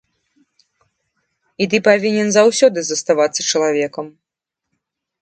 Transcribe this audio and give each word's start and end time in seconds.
І 1.63 1.69
ты 1.75 1.81
павінен 1.89 2.27
заўсёды 2.39 2.79
заставацца 2.91 3.41
чалавекам. 3.51 4.05